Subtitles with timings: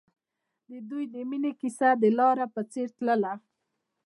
[0.69, 3.33] د دوی د مینې کیسه د لاره په څېر تلله.